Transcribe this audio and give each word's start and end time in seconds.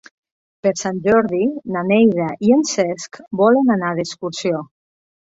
Per 0.67 0.71
Sant 0.79 0.95
Jordi 1.07 1.41
na 1.75 1.83
Neida 1.89 2.29
i 2.47 2.53
en 2.55 2.63
Cesc 2.69 3.19
volen 3.43 3.69
anar 3.75 3.91
d'excursió. 3.99 4.63